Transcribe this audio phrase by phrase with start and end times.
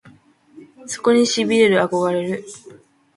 [0.87, 2.43] そこに痺れる憧れる